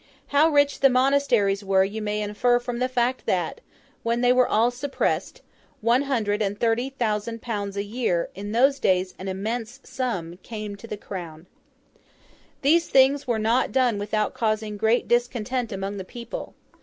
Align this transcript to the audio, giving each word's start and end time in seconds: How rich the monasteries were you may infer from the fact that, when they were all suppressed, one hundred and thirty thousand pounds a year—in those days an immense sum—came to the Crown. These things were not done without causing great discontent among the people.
How 0.29 0.49
rich 0.49 0.79
the 0.79 0.89
monasteries 0.89 1.63
were 1.63 1.83
you 1.83 2.01
may 2.01 2.23
infer 2.23 2.57
from 2.57 2.79
the 2.79 2.89
fact 2.89 3.27
that, 3.27 3.61
when 4.01 4.21
they 4.21 4.33
were 4.33 4.47
all 4.47 4.71
suppressed, 4.71 5.43
one 5.79 6.01
hundred 6.01 6.41
and 6.41 6.59
thirty 6.59 6.89
thousand 6.89 7.43
pounds 7.43 7.77
a 7.77 7.83
year—in 7.83 8.51
those 8.51 8.79
days 8.79 9.13
an 9.19 9.27
immense 9.27 9.79
sum—came 9.83 10.75
to 10.77 10.87
the 10.87 10.97
Crown. 10.97 11.45
These 12.63 12.89
things 12.89 13.27
were 13.27 13.37
not 13.37 13.71
done 13.71 13.99
without 13.99 14.33
causing 14.33 14.75
great 14.75 15.07
discontent 15.07 15.71
among 15.71 15.97
the 15.97 16.03
people. 16.03 16.55